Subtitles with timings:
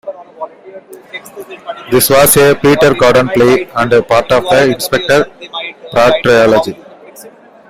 [1.91, 5.25] This was a Peter Gordon play, and part of the 'Inspector
[5.93, 6.73] Pratt' trilogy.